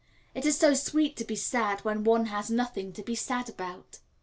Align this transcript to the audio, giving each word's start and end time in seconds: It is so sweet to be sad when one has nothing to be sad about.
It 0.33 0.47
is 0.47 0.57
so 0.57 0.73
sweet 0.73 1.15
to 1.17 1.23
be 1.23 1.35
sad 1.35 1.81
when 1.81 2.03
one 2.03 2.25
has 2.25 2.49
nothing 2.49 2.91
to 2.93 3.03
be 3.03 3.13
sad 3.13 3.49
about. 3.49 3.99